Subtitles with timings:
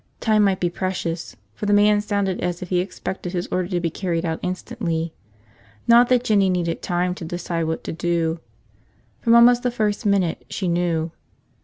[0.19, 3.79] Time might be precious, for the man sounded as if he expected his order to
[3.79, 5.13] be carried out instantly.
[5.87, 8.39] Not that Jinny needed time to decide what to do.
[9.19, 11.11] From almost the first minute, she knew.